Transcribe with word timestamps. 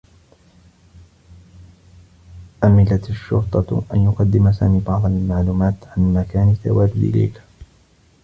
أملت 2.63 3.09
الشّرطة 3.09 3.83
أن 3.93 4.03
يقدّم 4.05 4.51
سامي 4.51 4.79
بعض 4.87 5.05
المعلومات 5.05 5.73
عن 5.97 6.13
مكان 6.13 6.57
تواجد 6.63 6.97
ليلى. 6.97 7.31